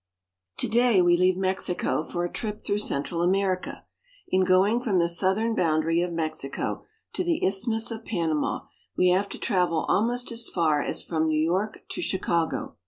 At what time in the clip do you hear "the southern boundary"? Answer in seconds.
4.97-6.01